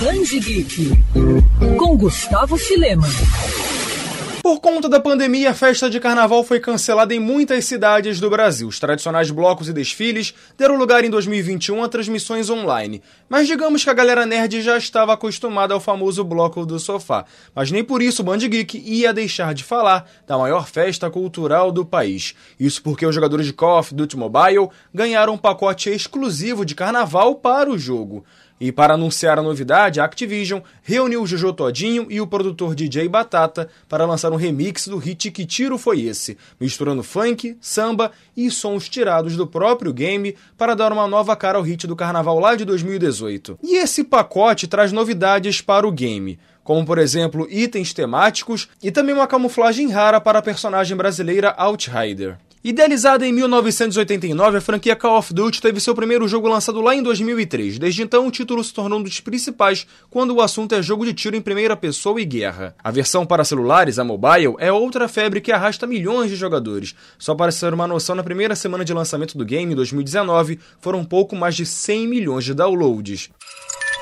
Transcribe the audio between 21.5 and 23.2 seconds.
do país. Isso porque os